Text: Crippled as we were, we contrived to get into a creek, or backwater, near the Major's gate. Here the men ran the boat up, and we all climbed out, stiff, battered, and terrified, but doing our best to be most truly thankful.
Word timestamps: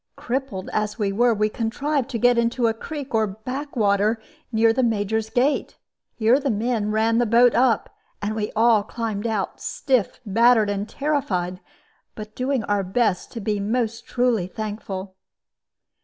Crippled 0.15 0.67
as 0.73 0.97
we 0.97 1.11
were, 1.11 1.31
we 1.31 1.47
contrived 1.47 2.09
to 2.09 2.17
get 2.17 2.35
into 2.35 2.65
a 2.65 2.73
creek, 2.73 3.13
or 3.13 3.27
backwater, 3.27 4.19
near 4.51 4.73
the 4.73 4.81
Major's 4.81 5.29
gate. 5.29 5.77
Here 6.15 6.39
the 6.39 6.49
men 6.49 6.89
ran 6.89 7.19
the 7.19 7.27
boat 7.27 7.53
up, 7.53 7.87
and 8.19 8.33
we 8.33 8.51
all 8.55 8.81
climbed 8.81 9.27
out, 9.27 9.59
stiff, 9.61 10.19
battered, 10.25 10.71
and 10.71 10.89
terrified, 10.89 11.59
but 12.15 12.33
doing 12.35 12.63
our 12.63 12.81
best 12.83 13.31
to 13.33 13.39
be 13.39 13.59
most 13.59 14.07
truly 14.07 14.47
thankful. 14.47 15.13